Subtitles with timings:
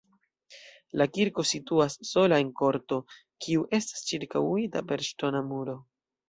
[1.01, 2.99] La kirko situas sola en korto,
[3.47, 5.79] kiu estas ĉirkaŭita per ŝtona muro.